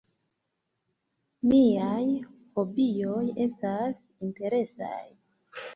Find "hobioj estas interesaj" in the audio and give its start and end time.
2.57-5.03